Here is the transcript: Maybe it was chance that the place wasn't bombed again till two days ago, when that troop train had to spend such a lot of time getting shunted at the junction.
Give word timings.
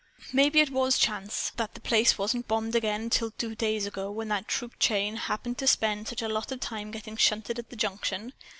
Maybe 0.33 0.59
it 0.61 0.71
was 0.71 0.97
chance 0.97 1.51
that 1.57 1.75
the 1.75 1.79
place 1.79 2.17
wasn't 2.17 2.47
bombed 2.47 2.73
again 2.73 3.11
till 3.11 3.29
two 3.29 3.53
days 3.53 3.85
ago, 3.85 4.09
when 4.09 4.29
that 4.29 4.47
troop 4.47 4.79
train 4.79 5.15
had 5.15 5.55
to 5.55 5.67
spend 5.67 6.07
such 6.07 6.23
a 6.23 6.27
lot 6.27 6.51
of 6.51 6.59
time 6.59 6.89
getting 6.89 7.15
shunted 7.17 7.59
at 7.59 7.69
the 7.69 7.75
junction. 7.75 8.33